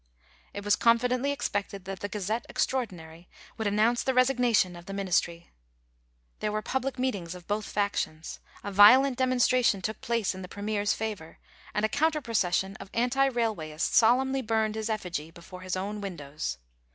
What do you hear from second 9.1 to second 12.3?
demonstration took place in the Premier's favour, and a counter